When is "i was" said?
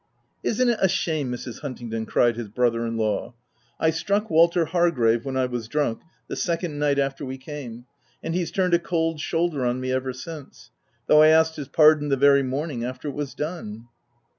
5.37-5.67